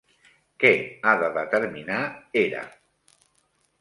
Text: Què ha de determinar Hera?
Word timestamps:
Què 0.63 0.71
ha 1.09 1.13
de 1.23 1.29
determinar 1.37 1.99
Hera? 2.43 2.65